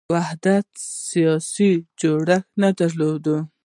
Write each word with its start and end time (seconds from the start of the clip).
واحد 0.13 0.43
سیاسي 1.11 1.71
جوړښت 2.01 2.47
یې 2.53 2.57
نه 2.61 2.69
درلود. 2.79 3.25